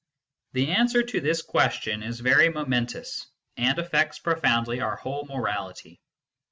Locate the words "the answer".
0.53-1.03